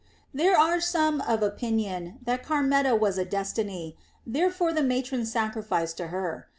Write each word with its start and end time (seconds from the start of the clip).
There 0.33 0.57
are 0.57 0.81
some 0.81 1.21
of 1.27 1.43
opinion 1.43 2.17
that 2.25 2.41
Carmenta 2.43 2.95
was 2.95 3.19
a 3.19 3.23
Destiny, 3.23 3.95
therefore 4.25 4.73
the 4.73 4.81
matrons 4.81 5.31
sacrifice 5.31 5.93
to 5.93 6.07
her. 6.07 6.47